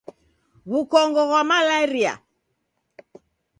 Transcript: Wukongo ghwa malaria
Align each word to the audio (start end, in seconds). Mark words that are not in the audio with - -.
Wukongo 0.71 1.21
ghwa 1.29 1.41
malaria 1.49 2.13